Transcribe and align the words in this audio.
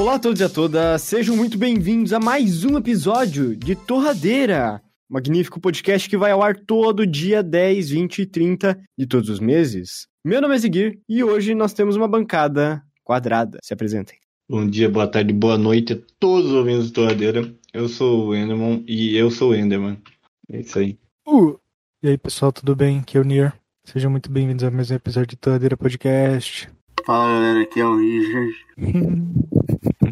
Olá 0.00 0.14
a 0.14 0.18
todos 0.18 0.40
e 0.40 0.44
a 0.44 0.48
todas, 0.48 1.02
sejam 1.02 1.36
muito 1.36 1.58
bem-vindos 1.58 2.14
a 2.14 2.18
mais 2.18 2.64
um 2.64 2.78
episódio 2.78 3.54
de 3.54 3.76
Torradeira, 3.76 4.82
magnífico 5.06 5.60
podcast 5.60 6.08
que 6.08 6.16
vai 6.16 6.30
ao 6.30 6.42
ar 6.42 6.56
todo 6.56 7.06
dia 7.06 7.42
10, 7.42 7.90
20 7.90 8.22
e 8.22 8.26
30 8.26 8.80
de 8.96 9.06
todos 9.06 9.28
os 9.28 9.38
meses. 9.38 10.06
Meu 10.24 10.40
nome 10.40 10.54
é 10.54 10.58
Ziguir 10.58 10.98
e 11.06 11.22
hoje 11.22 11.54
nós 11.54 11.74
temos 11.74 11.96
uma 11.96 12.08
bancada 12.08 12.82
quadrada. 13.04 13.58
Se 13.62 13.74
apresentem. 13.74 14.16
Bom 14.48 14.66
dia, 14.66 14.88
boa 14.88 15.06
tarde, 15.06 15.34
boa 15.34 15.58
noite 15.58 15.92
a 15.92 15.98
todos 16.18 16.46
os 16.46 16.56
ouvintes 16.56 16.90
do 16.90 16.94
Torradeira. 16.94 17.54
Eu 17.70 17.86
sou 17.86 18.28
o 18.28 18.34
Enderman 18.34 18.82
e 18.88 19.14
eu 19.14 19.30
sou 19.30 19.50
o 19.50 19.54
Enderman. 19.54 19.98
É 20.50 20.60
isso 20.60 20.78
aí. 20.78 20.98
Uh! 21.28 21.58
E 22.02 22.08
aí, 22.08 22.16
pessoal, 22.16 22.50
tudo 22.50 22.74
bem? 22.74 23.00
Aqui 23.00 23.18
é 23.18 23.20
o 23.20 23.24
Nier. 23.24 23.52
Sejam 23.84 24.10
muito 24.10 24.30
bem-vindos 24.30 24.64
a 24.64 24.70
mais 24.70 24.90
um 24.90 24.94
episódio 24.94 25.28
de 25.28 25.36
Torradeira 25.36 25.76
Podcast. 25.76 26.70
Fala 27.04 27.32
galera, 27.32 27.62
aqui 27.62 27.80
é 27.80 27.84
o 27.84 27.96
Richard. 27.96 28.54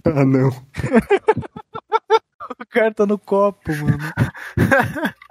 Ah, 0.05 0.25
não. 0.25 0.49
o 2.61 2.67
cara 2.71 2.95
tá 2.95 3.05
no 3.05 3.19
copo, 3.19 3.71
mano. 3.77 3.99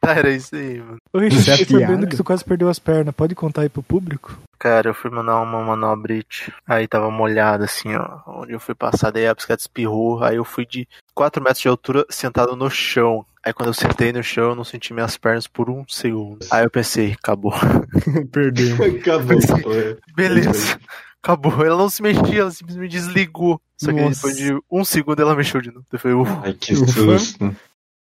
Tá, 0.00 0.14
era 0.14 0.30
isso 0.30 0.56
aí, 0.56 0.78
mano. 0.78 0.96
É 1.14 1.30
fiquei 1.30 1.64
sabendo 1.66 2.06
que 2.06 2.16
tu 2.16 2.24
quase 2.24 2.44
perdeu 2.44 2.68
as 2.68 2.78
pernas. 2.78 3.14
Pode 3.14 3.34
contar 3.34 3.62
aí 3.62 3.68
pro 3.68 3.82
público? 3.82 4.36
Cara, 4.58 4.90
eu 4.90 4.94
fui 4.94 5.10
mandar 5.10 5.40
uma 5.40 5.62
manobrite, 5.62 6.52
aí 6.66 6.86
tava 6.86 7.10
molhado 7.10 7.64
assim, 7.64 7.94
ó, 7.94 8.20
onde 8.26 8.52
eu 8.52 8.60
fui 8.60 8.74
passar, 8.74 9.10
daí 9.10 9.26
a 9.26 9.34
bicicleta 9.34 9.62
espirrou, 9.62 10.22
aí 10.22 10.36
eu 10.36 10.44
fui 10.44 10.66
de 10.66 10.86
4 11.14 11.42
metros 11.42 11.62
de 11.62 11.68
altura 11.68 12.04
sentado 12.10 12.54
no 12.54 12.68
chão. 12.70 13.24
Aí 13.42 13.54
quando 13.54 13.68
eu 13.68 13.74
sentei 13.74 14.12
no 14.12 14.22
chão, 14.22 14.50
eu 14.50 14.54
não 14.54 14.64
senti 14.64 14.92
minhas 14.92 15.16
pernas 15.16 15.46
por 15.46 15.70
um 15.70 15.82
segundo. 15.88 16.44
Aí 16.50 16.64
eu 16.64 16.70
pensei, 16.70 17.12
acabou. 17.12 17.54
Perdeu. 18.30 18.76
Acabou. 19.00 19.38
pô. 19.62 19.70
Beleza. 20.14 20.78
Acabou. 21.22 21.64
Ela 21.64 21.76
não 21.76 21.88
se 21.88 22.02
mexia, 22.02 22.40
ela 22.42 22.50
simplesmente 22.50 22.92
desligou. 22.92 23.60
Só 23.78 23.92
que 23.92 24.00
Nossa. 24.00 24.14
depois 24.14 24.36
de 24.36 24.58
um 24.70 24.84
segundo 24.84 25.22
ela 25.22 25.34
mexeu 25.34 25.62
de 25.62 25.70
novo. 25.70 25.86
Eu 25.90 25.98
falei, 25.98 26.16
ufa. 26.16 26.40
Ai, 26.44 26.52
que 26.52 26.76
susto. 26.76 27.56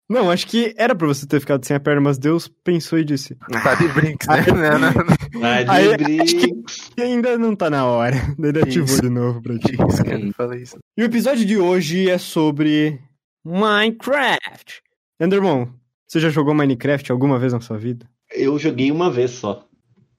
Não, 0.08 0.30
acho 0.30 0.46
que 0.46 0.72
era 0.78 0.94
pra 0.94 1.06
você 1.06 1.26
ter 1.26 1.38
ficado 1.38 1.64
sem 1.66 1.76
a 1.76 1.80
perna, 1.80 2.00
mas 2.00 2.16
Deus 2.18 2.48
pensou 2.48 2.98
e 2.98 3.04
disse. 3.04 3.34
Tá 3.62 3.74
de 3.74 3.88
brinks, 3.88 4.26
né? 4.26 4.44
Não, 4.46 4.78
não, 4.78 4.92
não. 4.92 5.44
Ai, 5.44 5.66
Aí, 5.68 5.96
de 5.98 6.04
brinks. 6.04 6.90
E 6.96 7.02
ainda 7.02 7.36
não 7.36 7.54
tá 7.54 7.68
na 7.68 7.84
hora. 7.84 8.16
Daí 8.38 8.50
ele 8.50 8.62
ativou 8.62 8.86
Isso. 8.86 9.02
de 9.02 9.10
novo 9.10 9.42
pra 9.42 9.58
ti. 9.58 9.74
Isso, 9.74 10.02
cara, 10.04 10.18
não 10.18 10.32
falei 10.32 10.62
isso. 10.62 10.78
E 10.96 11.02
o 11.02 11.04
episódio 11.04 11.44
de 11.44 11.58
hoje 11.58 12.08
é 12.08 12.16
sobre 12.16 12.98
Minecraft. 13.44 14.82
Endermon, 15.20 15.66
você 16.06 16.18
já 16.20 16.30
jogou 16.30 16.54
Minecraft 16.54 17.12
alguma 17.12 17.38
vez 17.38 17.52
na 17.52 17.60
sua 17.60 17.76
vida? 17.76 18.06
Eu 18.34 18.58
joguei 18.58 18.90
uma 18.90 19.10
vez 19.10 19.32
só. 19.32 19.66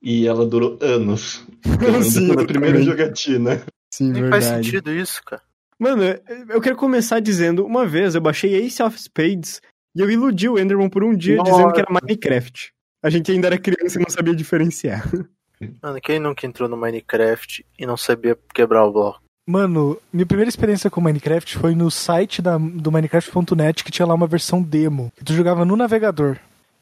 E 0.02 0.26
ela 0.26 0.46
durou 0.46 0.78
anos. 0.80 1.44
Sim, 2.04 2.30
eu 2.30 2.46
primeira 2.46 2.78
também. 2.78 2.82
jogatina. 2.84 3.62
Sim, 3.92 4.12
Nem 4.12 4.22
verdade. 4.22 4.44
faz 4.44 4.64
sentido 4.64 4.92
isso, 4.92 5.20
cara. 5.24 5.42
Mano, 5.78 6.02
eu 6.50 6.60
quero 6.60 6.76
começar 6.76 7.20
dizendo, 7.20 7.64
uma 7.64 7.86
vez 7.86 8.14
eu 8.14 8.20
baixei 8.20 8.54
Ace 8.54 8.82
of 8.82 8.98
Spades 9.00 9.60
e 9.94 10.00
eu 10.00 10.10
iludi 10.10 10.48
o 10.48 10.58
Enderman 10.58 10.88
por 10.88 11.02
um 11.04 11.14
dia 11.14 11.36
Nossa. 11.36 11.50
dizendo 11.52 11.72
que 11.72 11.80
era 11.80 11.88
Minecraft. 11.90 12.72
A 13.02 13.10
gente 13.10 13.32
ainda 13.32 13.46
era 13.46 13.58
criança 13.58 13.98
e 13.98 14.02
não 14.02 14.10
sabia 14.10 14.34
diferenciar. 14.34 15.08
Mano, 15.82 16.00
quem 16.00 16.18
nunca 16.18 16.46
entrou 16.46 16.68
no 16.68 16.76
Minecraft 16.76 17.64
e 17.78 17.86
não 17.86 17.96
sabia 17.96 18.36
quebrar 18.54 18.84
o 18.86 18.92
bloco? 18.92 19.20
Mano, 19.46 19.98
minha 20.12 20.24
primeira 20.24 20.48
experiência 20.48 20.88
com 20.90 21.00
Minecraft 21.00 21.58
foi 21.58 21.74
no 21.74 21.90
site 21.90 22.40
da, 22.40 22.56
do 22.56 22.92
Minecraft.net 22.92 23.84
que 23.84 23.90
tinha 23.90 24.06
lá 24.06 24.14
uma 24.14 24.26
versão 24.26 24.62
demo. 24.62 25.12
Que 25.16 25.24
tu 25.24 25.32
jogava 25.32 25.64
no 25.64 25.76
navegador. 25.76 26.36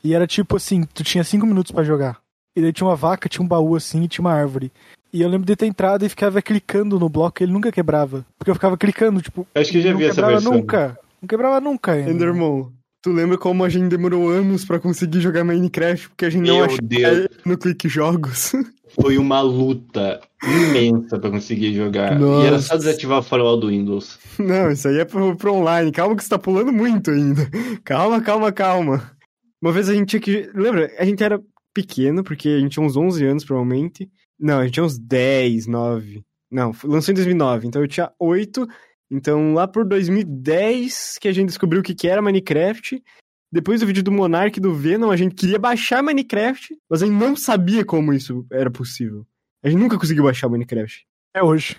E 0.05 0.15
era 0.15 0.27
tipo 0.27 0.57
assim, 0.57 0.85
tu 0.85 1.03
tinha 1.03 1.25
5 1.25 1.47
minutos 1.47 1.73
pra 1.73 1.83
jogar. 1.83 2.19
E 2.55 2.61
daí 2.61 2.73
tinha 2.73 2.87
uma 2.87 2.95
vaca, 2.97 3.29
tinha 3.29 3.43
um 3.45 3.49
baú 3.49 3.75
assim 3.75 4.03
e 4.05 4.09
tinha 4.09 4.23
uma 4.25 4.33
árvore. 4.33 4.71
E 5.13 5.23
eu 5.23 5.29
lembro 5.29 5.47
de 5.47 5.57
ter 5.57 5.67
entrado 5.67 6.05
e 6.05 6.09
ficava 6.09 6.43
clicando 6.43 7.01
no 7.01 7.09
bloco 7.09 7.43
e 7.43 7.45
ele 7.45 7.53
nunca 7.53 7.73
quebrava. 7.73 8.25
Porque 8.39 8.51
eu 8.51 8.55
ficava 8.55 8.77
clicando, 8.77 9.23
tipo, 9.23 9.47
Acho 9.55 9.71
que 9.71 9.79
eu 9.79 9.83
já 9.83 9.95
vi 9.95 10.05
essa 10.05 10.15
quebrava 10.17 10.33
versão. 10.35 10.53
nunca. 10.53 10.99
Não 11.23 11.29
quebrava 11.29 11.61
nunca 11.61 11.93
ainda. 11.93 12.11
Enderman, 12.11 12.71
tu 13.03 13.13
lembra 13.13 13.39
como 13.39 13.65
a 13.65 13.69
gente 13.69 13.89
demorou 13.89 14.29
anos 14.29 14.65
pra 14.65 14.79
conseguir 14.79 15.21
jogar 15.21 15.45
Minecraft 15.45 16.09
porque 16.11 16.25
a 16.25 16.31
gente 16.31 16.47
não 16.47 16.57
Meu 16.57 16.65
achava 16.65 16.83
Deus. 16.83 17.29
no 17.45 17.59
Clique 17.59 17.89
Jogos? 17.89 18.53
Foi 19.01 19.19
uma 19.19 19.41
luta 19.41 20.21
imensa 20.43 21.19
pra 21.19 21.31
conseguir 21.31 21.75
jogar. 21.75 22.19
E 22.19 22.47
era 22.47 22.59
só 22.59 22.75
Nossa. 22.75 22.79
desativar 22.79 23.19
o 23.19 23.23
farol 23.23 23.57
do 23.57 23.69
Windows. 23.69 24.19
Não, 24.39 24.71
isso 24.71 24.89
aí 24.89 24.99
é 24.99 25.05
pro, 25.05 25.37
pro 25.37 25.55
online. 25.55 25.93
Calma 25.93 26.17
que 26.17 26.23
você 26.25 26.31
tá 26.31 26.39
pulando 26.39 26.73
muito 26.73 27.11
ainda. 27.11 27.49
Calma, 27.85 28.21
calma, 28.21 28.51
calma. 28.51 29.13
Uma 29.61 29.73
vez 29.73 29.89
a 29.89 29.95
gente 29.95 30.09
tinha 30.09 30.21
que. 30.21 30.51
Lembra? 30.55 30.91
A 30.99 31.05
gente 31.05 31.23
era 31.23 31.41
pequeno, 31.75 32.25
porque 32.25 32.49
a 32.49 32.59
gente 32.59 32.73
tinha 32.73 32.85
uns 32.85 32.97
11 32.97 33.25
anos, 33.25 33.45
provavelmente. 33.45 34.09
Não, 34.41 34.59
a 34.59 34.65
gente 34.65 34.75
tinha 34.75 34.85
uns 34.85 34.99
10, 34.99 35.67
9. 35.67 36.23
Não, 36.51 36.73
lançou 36.85 37.13
em 37.13 37.15
2009, 37.15 37.67
então 37.67 37.83
eu 37.83 37.89
tinha 37.89 38.11
8. 38.19 38.67
Então 39.11 39.55
lá 39.55 39.67
por 39.67 39.85
2010 39.87 41.19
que 41.21 41.29
a 41.29 41.33
gente 41.33 41.49
descobriu 41.49 41.81
o 41.81 41.85
que, 41.85 41.95
que 41.95 42.09
era 42.09 42.23
Minecraft. 42.23 43.03
Depois 43.51 43.81
do 43.81 43.87
vídeo 43.87 44.03
do 44.03 44.13
Monark 44.13 44.59
e 44.59 44.61
do 44.63 44.75
Venom, 44.75 45.11
a 45.11 45.17
gente 45.17 45.35
queria 45.35 45.59
baixar 45.59 46.03
Minecraft, 46.03 46.77
mas 46.89 47.03
a 47.03 47.07
gente 47.07 47.17
não 47.17 47.35
sabia 47.35 47.83
como 47.85 48.13
isso 48.13 48.47
era 48.53 48.71
possível. 48.71 49.27
A 49.65 49.71
gente 49.71 49.81
nunca 49.81 49.99
conseguiu 49.99 50.25
baixar 50.25 50.49
Minecraft. 50.51 51.07
É 51.35 51.43
hoje. 51.43 51.77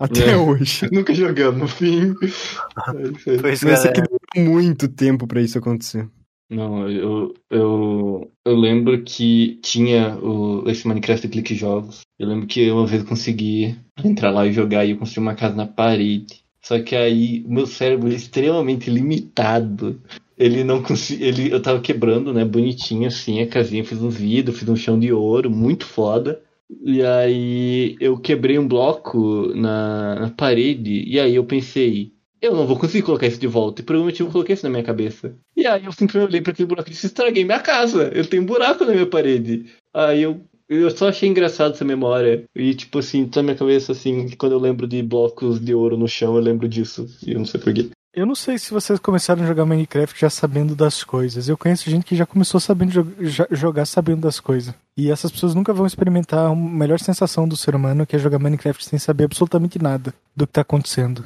Até 0.00 0.30
É. 0.32 0.36
hoje. 0.36 0.88
Nunca 0.92 1.14
jogamos, 1.14 1.60
no 1.60 1.68
fim. 1.68 2.14
Isso 2.22 3.30
aí. 3.30 3.38
Foi 3.38 3.52
isso, 3.52 3.64
Mas 3.66 3.84
é 3.84 3.92
que 3.92 4.02
demorou 4.02 4.52
muito 4.54 4.88
tempo 4.88 5.26
pra 5.26 5.40
isso 5.40 5.56
acontecer. 5.58 6.08
Não, 6.50 6.88
eu, 6.90 7.32
eu, 7.50 8.32
eu 8.44 8.56
lembro 8.56 9.02
que 9.04 9.58
tinha 9.62 10.16
o, 10.18 10.68
esse 10.68 10.86
Minecraft 10.86 11.28
Clique 11.28 11.54
Jogos. 11.54 12.00
Eu 12.18 12.28
lembro 12.28 12.46
que 12.46 12.70
uma 12.70 12.86
vez 12.86 13.02
eu 13.02 13.08
consegui 13.08 13.76
entrar 14.04 14.30
lá 14.30 14.46
e 14.46 14.52
jogar 14.52 14.84
e 14.84 14.90
eu 14.90 14.98
construí 14.98 15.22
uma 15.22 15.34
casa 15.34 15.54
na 15.54 15.66
parede. 15.66 16.43
Só 16.64 16.80
que 16.80 16.96
aí 16.96 17.44
meu 17.46 17.66
cérebro 17.66 18.10
é 18.10 18.14
extremamente 18.14 18.90
limitado. 18.90 20.00
Ele 20.36 20.64
não 20.64 20.82
conseguia. 20.82 21.28
Ele, 21.28 21.52
eu 21.52 21.60
tava 21.60 21.80
quebrando, 21.80 22.32
né? 22.32 22.44
Bonitinho 22.44 23.06
assim, 23.06 23.40
a 23.40 23.46
casinha, 23.46 23.84
fiz 23.84 24.02
um 24.02 24.08
vidro, 24.08 24.54
fiz 24.54 24.68
um 24.68 24.74
chão 24.74 24.98
de 24.98 25.12
ouro, 25.12 25.50
muito 25.50 25.84
foda. 25.84 26.40
E 26.82 27.02
aí 27.02 27.96
eu 28.00 28.18
quebrei 28.18 28.58
um 28.58 28.66
bloco 28.66 29.52
na, 29.54 30.14
na 30.20 30.30
parede. 30.30 31.04
E 31.06 31.20
aí 31.20 31.34
eu 31.34 31.44
pensei, 31.44 32.12
eu 32.40 32.54
não 32.54 32.66
vou 32.66 32.78
conseguir 32.78 33.02
colocar 33.02 33.26
isso 33.26 33.38
de 33.38 33.46
volta. 33.46 33.82
E 33.82 33.84
provavelmente 33.84 34.20
eu 34.20 34.30
coloquei 34.30 34.54
isso 34.54 34.64
na 34.64 34.70
minha 34.70 34.82
cabeça. 34.82 35.36
E 35.54 35.66
aí 35.66 35.84
eu 35.84 35.92
simplesmente 35.92 36.30
olhei 36.30 36.40
pra 36.40 36.52
aquele 36.52 36.68
buraco 36.68 36.88
e 36.88 36.92
disse, 36.92 37.06
estraguei 37.06 37.44
minha 37.44 37.60
casa. 37.60 38.10
Eu 38.14 38.26
tenho 38.26 38.42
um 38.42 38.46
buraco 38.46 38.84
na 38.84 38.92
minha 38.92 39.06
parede. 39.06 39.66
Aí 39.92 40.22
eu, 40.22 40.40
eu 40.68 40.90
só 40.90 41.08
achei 41.08 41.28
engraçado 41.28 41.74
essa 41.74 41.84
memória. 41.84 42.44
E 42.54 42.74
tipo 42.74 42.98
assim, 42.98 43.26
tá 43.26 43.40
na 43.40 43.44
minha 43.44 43.56
cabeça 43.56 43.92
assim, 43.92 44.28
quando 44.36 44.52
eu 44.52 44.58
lembro 44.58 44.86
de 44.86 45.02
blocos 45.02 45.60
de 45.60 45.74
ouro 45.74 45.96
no 45.96 46.08
chão, 46.08 46.34
eu 46.36 46.40
lembro 46.42 46.68
disso. 46.68 47.06
E 47.26 47.32
eu 47.32 47.38
não 47.38 47.46
sei 47.46 47.60
porquê. 47.60 47.88
Eu 48.16 48.24
não 48.26 48.34
sei 48.36 48.56
se 48.58 48.70
vocês 48.72 49.00
começaram 49.00 49.42
a 49.42 49.46
jogar 49.46 49.66
Minecraft 49.66 50.20
já 50.20 50.30
sabendo 50.30 50.76
das 50.76 51.02
coisas. 51.02 51.48
Eu 51.48 51.58
conheço 51.58 51.90
gente 51.90 52.04
que 52.06 52.14
já 52.14 52.24
começou 52.24 52.60
sabendo 52.60 52.92
jo- 52.92 53.12
já- 53.26 53.48
jogar 53.50 53.86
sabendo 53.86 54.20
das 54.20 54.38
coisas. 54.38 54.72
E 54.96 55.10
essas 55.10 55.32
pessoas 55.32 55.52
nunca 55.52 55.72
vão 55.72 55.84
experimentar 55.84 56.48
a 56.48 56.54
melhor 56.54 57.00
sensação 57.00 57.48
do 57.48 57.56
ser 57.56 57.74
humano, 57.74 58.06
que 58.06 58.14
é 58.14 58.18
jogar 58.20 58.38
Minecraft 58.38 58.84
sem 58.84 59.00
saber 59.00 59.24
absolutamente 59.24 59.82
nada 59.82 60.14
do 60.36 60.46
que 60.46 60.52
tá 60.52 60.60
acontecendo. 60.60 61.24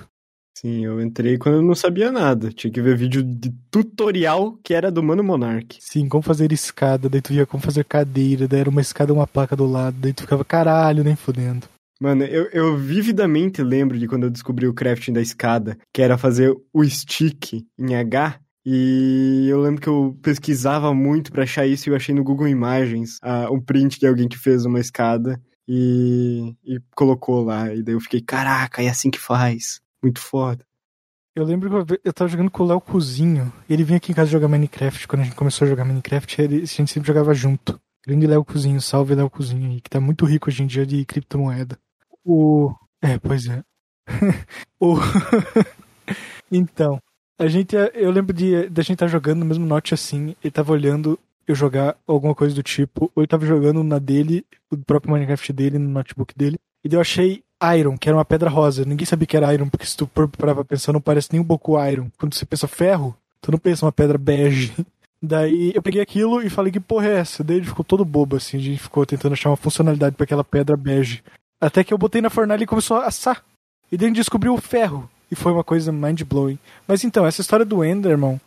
Sim, 0.61 0.85
eu 0.85 1.01
entrei 1.01 1.39
quando 1.39 1.57
eu 1.57 1.63
não 1.63 1.75
sabia 1.75 2.11
nada. 2.11 2.51
Tinha 2.51 2.73
que 2.73 2.83
ver 2.83 2.97
vídeo 2.97 3.23
de 3.23 3.55
tutorial 3.71 4.59
que 4.61 4.75
era 4.75 4.91
do 4.91 5.01
Mano 5.01 5.23
Monark. 5.23 5.79
Sim, 5.79 6.09
como 6.09 6.21
fazer 6.21 6.51
escada, 6.51 7.09
daí 7.09 7.23
tu 7.23 7.33
via 7.33 7.47
como 7.47 7.63
fazer 7.63 7.85
cadeira, 7.85 8.49
daí 8.49 8.61
era 8.61 8.71
uma 8.71 8.81
escada 8.81 9.13
e 9.13 9.15
uma 9.15 9.27
placa 9.27 9.55
do 9.55 9.67
lado, 9.67 9.97
daí 10.01 10.13
tu 10.13 10.23
ficava 10.23 10.45
caralho, 10.45 11.05
nem 11.05 11.15
fudendo. 11.15 11.69
Mano, 12.01 12.25
eu, 12.25 12.49
eu 12.51 12.77
vividamente 12.77 13.63
lembro 13.63 13.97
de 13.97 14.09
quando 14.09 14.25
eu 14.25 14.31
descobri 14.31 14.67
o 14.67 14.75
crafting 14.75 15.13
da 15.13 15.21
escada, 15.21 15.79
que 15.95 16.03
era 16.03 16.19
fazer 16.19 16.53
o 16.73 16.85
stick 16.85 17.65
em 17.79 17.95
H. 17.95 18.41
E 18.67 19.47
eu 19.49 19.61
lembro 19.61 19.81
que 19.81 19.89
eu 19.89 20.19
pesquisava 20.21 20.93
muito 20.93 21.31
pra 21.31 21.45
achar 21.45 21.69
isso 21.69 21.89
e 21.89 21.93
eu 21.93 21.97
achei 21.97 22.13
no 22.13 22.25
Google 22.25 22.49
Imagens 22.49 23.19
ah, 23.23 23.49
um 23.49 23.61
print 23.61 24.01
de 24.01 24.09
alguém 24.09 24.29
que 24.29 24.37
fez 24.37 24.65
uma 24.65 24.81
escada 24.81 25.41
e, 25.69 26.53
e 26.65 26.81
colocou 26.97 27.45
lá. 27.45 27.73
E 27.73 27.81
daí 27.81 27.95
eu 27.95 28.01
fiquei, 28.01 28.21
caraca, 28.21 28.83
é 28.83 28.89
assim 28.89 29.09
que 29.09 29.21
faz. 29.21 29.81
Muito 30.03 30.21
foda. 30.21 30.65
Eu 31.37 31.45
lembro 31.45 31.87
que 31.87 32.01
eu 32.05 32.13
tava 32.13 32.29
jogando 32.31 32.51
com 32.51 32.65
o 32.65 32.67
Léo 32.67 32.81
Cozinho, 32.81 33.53
ele 33.71 33.85
vinha 33.85 33.99
aqui 33.99 34.13
em 34.13 34.15
casa 34.15 34.31
jogar 34.31 34.49
Minecraft, 34.49 35.09
quando 35.09 35.23
a 35.23 35.25
gente 35.25 35.37
começou 35.37 35.67
a 35.67 35.69
jogar 35.69 35.85
Minecraft, 35.85 36.43
ele- 36.43 36.63
a 36.63 36.67
gente 36.67 36.89
sempre 36.93 37.07
jogava 37.07 37.35
junto. 37.35 37.81
Grande 38.07 38.27
Léo 38.27 38.45
Cozinho, 38.45 38.81
salve 38.81 39.15
Léo 39.15 39.31
Cozinho 39.31 39.71
aí, 39.71 39.81
que 39.81 39.91
tá 39.91 40.01
muito 40.01 40.25
rico 40.27 40.49
hoje 40.51 40.63
em 40.63 40.67
dia 40.67 40.87
de 40.87 41.05
criptomoeda. 41.05 41.79
O. 42.25 42.75
É, 43.03 43.19
pois 43.19 43.47
é. 43.49 43.63
o. 44.81 44.97
então, 46.51 47.01
a 47.39 47.47
gente. 47.49 47.75
Eu 47.95 48.11
lembro 48.11 48.33
de 48.35 48.69
da 48.69 48.83
gente 48.83 48.95
estar 48.95 49.09
jogando 49.09 49.41
no 49.41 49.45
mesmo 49.47 49.67
note 49.67 49.95
assim, 49.95 50.35
ele 50.43 50.51
tava 50.51 50.73
olhando 50.73 51.19
eu 51.47 51.55
jogar 51.55 51.97
alguma 52.07 52.35
coisa 52.35 52.55
do 52.55 52.63
tipo, 52.63 53.11
ou 53.15 53.23
eu 53.23 53.29
tava 53.29 53.47
jogando 53.47 53.83
na 53.83 53.99
dele, 53.99 54.45
o 54.71 54.77
próprio 54.77 55.13
Minecraft 55.13 55.53
dele, 55.53 55.79
no 55.79 55.89
notebook 55.89 56.35
dele, 56.37 56.59
e 56.85 56.93
eu 56.95 57.01
achei 57.01 57.43
Iron, 57.77 57.97
que 57.97 58.09
era 58.09 58.17
uma 58.17 58.25
pedra 58.25 58.49
rosa. 58.49 58.85
Ninguém 58.85 59.07
sabia 59.07 59.27
que 59.27 59.37
era 59.37 59.53
Iron, 59.53 59.69
porque 59.69 59.87
se 59.87 59.97
tu 59.97 60.07
parar 60.07 60.55
pra 60.55 60.65
pensar, 60.65 60.93
não 60.93 61.01
parece 61.01 61.29
nem 61.33 61.41
um 61.41 61.45
pouco 61.45 61.83
Iron. 61.85 62.09
Quando 62.19 62.35
você 62.35 62.47
pensa 62.47 62.69
ferro, 62.69 63.17
tu 63.41 63.51
não 63.51 63.59
pensa 63.59 63.85
uma 63.85 63.93
pedra 63.93 64.19
bege. 64.19 64.73
Daí 65.21 65.73
eu 65.75 65.83
peguei 65.83 66.01
aquilo 66.01 66.41
e 66.43 66.49
falei 66.49 66.73
que 66.73 66.79
porra 66.79 67.09
é 67.09 67.19
essa? 67.19 67.43
Daí 67.43 67.57
ele 67.57 67.67
ficou 67.67 67.85
todo 67.85 68.05
bobo, 68.05 68.37
assim, 68.37 68.57
a 68.57 68.61
gente 68.61 68.79
ficou 68.81 69.05
tentando 69.05 69.33
achar 69.33 69.51
uma 69.51 69.57
funcionalidade 69.57 70.15
pra 70.15 70.23
aquela 70.23 70.45
pedra 70.45 70.77
bege. 70.77 71.25
Até 71.61 71.83
que 71.83 71.93
eu 71.93 71.99
botei 71.99 72.21
na 72.21 72.31
fornalha 72.31 72.63
e 72.63 72.67
começou 72.67 72.99
a 72.99 73.07
assar. 73.07 73.45
E 73.91 73.97
daí 73.97 74.07
a 74.07 74.09
gente 74.09 74.17
descobriu 74.19 74.55
o 74.55 74.61
ferro. 74.61 75.11
E 75.31 75.35
foi 75.35 75.53
uma 75.53 75.65
coisa 75.65 75.91
mind-blowing. 75.91 76.59
Mas 76.87 77.03
então, 77.03 77.27
essa 77.27 77.41
história 77.41 77.65
do 77.65 77.85
Enderman 77.85 78.41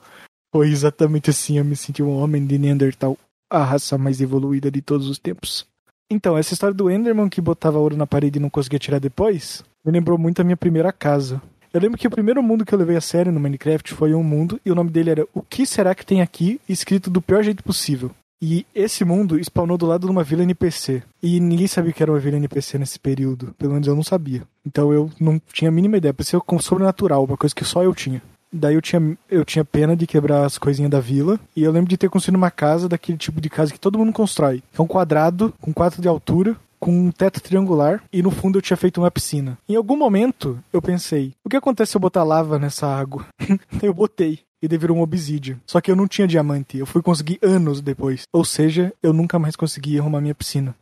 foi 0.53 0.69
exatamente 0.69 1.29
assim. 1.29 1.57
Eu 1.57 1.65
me 1.65 1.75
senti 1.75 2.01
um 2.01 2.17
homem 2.17 2.45
de 2.45 2.57
Neandertal, 2.57 3.17
a 3.49 3.63
raça 3.63 3.97
mais 3.97 4.21
evoluída 4.21 4.71
de 4.71 4.81
todos 4.81 5.07
os 5.07 5.19
tempos. 5.19 5.67
Então, 6.11 6.37
essa 6.37 6.53
história 6.53 6.73
do 6.73 6.91
Enderman 6.91 7.29
que 7.29 7.39
botava 7.39 7.79
ouro 7.79 7.95
na 7.95 8.05
parede 8.05 8.37
e 8.37 8.41
não 8.41 8.49
conseguia 8.49 8.77
tirar 8.77 8.99
depois, 8.99 9.63
me 9.83 9.93
lembrou 9.93 10.17
muito 10.17 10.41
a 10.41 10.43
minha 10.43 10.57
primeira 10.57 10.91
casa. 10.91 11.41
Eu 11.73 11.79
lembro 11.79 11.97
que 11.97 12.05
o 12.05 12.11
primeiro 12.11 12.43
mundo 12.43 12.65
que 12.65 12.75
eu 12.75 12.79
levei 12.79 12.97
a 12.97 13.01
sério 13.01 13.31
no 13.31 13.39
Minecraft 13.39 13.93
foi 13.93 14.13
um 14.13 14.21
mundo 14.21 14.59
e 14.65 14.69
o 14.69 14.75
nome 14.75 14.89
dele 14.89 15.09
era 15.09 15.27
O 15.33 15.41
que 15.41 15.65
será 15.65 15.95
que 15.95 16.05
tem 16.05 16.21
aqui? 16.21 16.59
escrito 16.67 17.09
do 17.09 17.21
pior 17.21 17.41
jeito 17.43 17.63
possível. 17.63 18.11
E 18.41 18.65
esse 18.75 19.05
mundo 19.05 19.39
spawnou 19.39 19.77
do 19.77 19.85
lado 19.85 20.05
de 20.05 20.11
uma 20.11 20.21
vila 20.21 20.43
NPC. 20.43 21.01
E 21.23 21.39
ninguém 21.39 21.67
sabia 21.67 21.93
que 21.93 22.03
era 22.03 22.11
uma 22.11 22.19
vila 22.19 22.35
NPC 22.35 22.77
nesse 22.77 22.99
período. 22.99 23.55
Pelo 23.57 23.71
menos 23.71 23.87
eu 23.87 23.95
não 23.95 24.03
sabia. 24.03 24.41
Então 24.65 24.91
eu 24.91 25.09
não 25.17 25.39
tinha 25.53 25.69
a 25.69 25.71
mínima 25.71 25.95
ideia. 25.95 26.13
Parecia 26.13 26.41
como 26.41 26.61
sobrenatural, 26.61 27.23
uma 27.23 27.37
coisa 27.37 27.55
que 27.55 27.63
só 27.63 27.83
eu 27.83 27.95
tinha. 27.95 28.21
Daí 28.53 28.75
eu 28.75 28.81
tinha, 28.81 29.17
eu 29.29 29.45
tinha 29.45 29.63
pena 29.63 29.95
de 29.95 30.05
quebrar 30.05 30.45
as 30.45 30.57
coisinhas 30.57 30.91
da 30.91 30.99
vila. 30.99 31.39
E 31.55 31.63
eu 31.63 31.71
lembro 31.71 31.89
de 31.89 31.97
ter 31.97 32.09
construído 32.09 32.35
uma 32.35 32.51
casa 32.51 32.89
daquele 32.89 33.17
tipo 33.17 33.39
de 33.39 33.49
casa 33.49 33.71
que 33.71 33.79
todo 33.79 33.97
mundo 33.97 34.11
constrói. 34.11 34.61
É 34.77 34.81
um 34.81 34.87
quadrado 34.87 35.53
com 35.61 35.73
quatro 35.73 36.01
de 36.01 36.07
altura, 36.07 36.55
com 36.81 36.91
um 36.91 37.11
teto 37.11 37.39
triangular 37.39 38.03
e 38.11 38.23
no 38.23 38.31
fundo 38.31 38.57
eu 38.57 38.61
tinha 38.61 38.75
feito 38.75 38.99
uma 38.99 39.11
piscina. 39.11 39.57
Em 39.69 39.75
algum 39.75 39.95
momento 39.95 40.59
eu 40.73 40.81
pensei: 40.81 41.33
o 41.45 41.49
que 41.49 41.55
acontece 41.55 41.91
se 41.91 41.97
eu 41.97 42.01
botar 42.01 42.23
lava 42.23 42.57
nessa 42.57 42.87
água? 42.87 43.25
eu 43.81 43.93
botei 43.93 44.39
e 44.61 44.67
daí 44.67 44.77
virou 44.77 44.97
um 44.97 45.01
obsídio. 45.01 45.59
Só 45.65 45.79
que 45.79 45.91
eu 45.91 45.95
não 45.95 46.07
tinha 46.07 46.27
diamante, 46.27 46.77
eu 46.77 46.85
fui 46.85 47.01
conseguir 47.01 47.39
anos 47.41 47.81
depois. 47.81 48.23
Ou 48.33 48.43
seja, 48.43 48.91
eu 49.01 49.13
nunca 49.13 49.37
mais 49.37 49.55
consegui 49.55 49.99
arrumar 49.99 50.21
minha 50.21 50.35
piscina. 50.35 50.75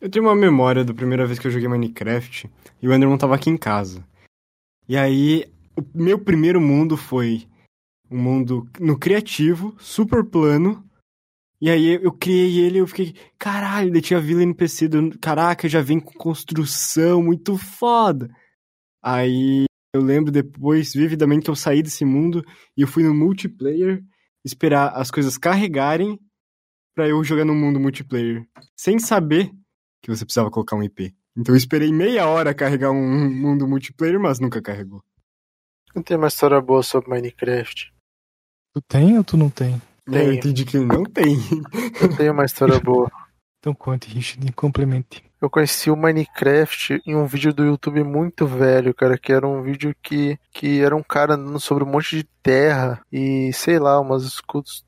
Eu 0.00 0.10
tenho 0.10 0.26
uma 0.26 0.34
memória 0.34 0.84
da 0.84 0.92
primeira 0.92 1.26
vez 1.26 1.38
que 1.38 1.46
eu 1.46 1.50
joguei 1.50 1.68
Minecraft 1.68 2.50
e 2.82 2.88
o 2.88 2.92
Enderman 2.92 3.16
tava 3.16 3.34
aqui 3.34 3.48
em 3.48 3.56
casa. 3.56 4.04
E 4.86 4.98
aí, 4.98 5.46
o 5.76 6.02
meu 6.02 6.18
primeiro 6.18 6.60
mundo 6.60 6.96
foi 6.96 7.46
um 8.10 8.18
mundo 8.18 8.68
no 8.78 8.98
criativo, 8.98 9.74
super 9.78 10.24
plano. 10.24 10.84
E 11.60 11.70
aí 11.70 11.98
eu 12.02 12.12
criei 12.12 12.60
ele 12.60 12.78
eu 12.78 12.86
fiquei, 12.86 13.14
caralho, 13.38 13.90
daí 13.90 14.02
tinha 14.02 14.20
vila 14.20 14.42
NPC, 14.42 14.88
do, 14.88 15.18
caraca, 15.18 15.68
já 15.68 15.80
vem 15.80 15.98
com 15.98 16.12
construção, 16.12 17.22
muito 17.22 17.56
foda. 17.56 18.28
Aí 19.02 19.64
eu 19.94 20.02
lembro 20.02 20.30
depois, 20.30 20.92
vividamente, 20.92 21.44
que 21.44 21.50
eu 21.50 21.56
saí 21.56 21.82
desse 21.82 22.04
mundo 22.04 22.44
e 22.76 22.82
eu 22.82 22.88
fui 22.88 23.02
no 23.02 23.14
multiplayer 23.14 24.02
esperar 24.44 24.92
as 24.94 25.10
coisas 25.10 25.38
carregarem 25.38 26.18
para 26.94 27.08
eu 27.08 27.24
jogar 27.24 27.44
no 27.44 27.54
mundo 27.54 27.80
multiplayer, 27.80 28.46
sem 28.76 28.98
saber 28.98 29.50
que 30.02 30.10
você 30.10 30.24
precisava 30.24 30.50
colocar 30.50 30.76
um 30.76 30.82
IP. 30.82 31.14
Então 31.36 31.54
eu 31.54 31.56
esperei 31.56 31.92
meia 31.92 32.28
hora 32.28 32.54
carregar 32.54 32.90
um 32.90 33.30
mundo 33.30 33.66
multiplayer, 33.66 34.20
mas 34.20 34.38
nunca 34.38 34.62
carregou. 34.62 35.02
Não 35.94 36.02
tem 36.02 36.16
uma 36.16 36.28
história 36.28 36.60
boa 36.60 36.82
sobre 36.82 37.10
Minecraft. 37.10 37.92
Tu 38.74 38.82
tem 38.82 39.16
ou 39.16 39.24
tu 39.24 39.36
não 39.36 39.48
tem? 39.48 39.80
É, 40.10 40.26
eu 40.26 40.32
entendi 40.34 40.64
que 40.64 40.78
não 40.78 41.04
tem. 41.04 41.38
Eu 42.00 42.16
tenho 42.16 42.32
uma 42.32 42.44
história 42.44 42.78
boa. 42.80 43.10
Então 43.60 43.72
conte, 43.72 44.08
Richard, 44.10 44.52
complemente. 44.52 45.24
Eu 45.40 45.48
conheci 45.48 45.90
o 45.90 45.96
Minecraft 45.96 47.02
em 47.06 47.14
um 47.14 47.26
vídeo 47.26 47.52
do 47.52 47.64
YouTube 47.64 48.02
muito 48.02 48.46
velho, 48.46 48.92
cara, 48.92 49.16
que 49.16 49.32
era 49.32 49.46
um 49.46 49.62
vídeo 49.62 49.94
que, 50.02 50.38
que 50.52 50.80
era 50.80 50.96
um 50.96 51.02
cara 51.02 51.34
andando 51.34 51.60
sobre 51.60 51.84
um 51.84 51.86
monte 51.86 52.16
de 52.16 52.24
terra 52.42 53.00
e, 53.12 53.52
sei 53.52 53.78
lá, 53.78 54.00
umas 54.00 54.24
escudos, 54.24 54.84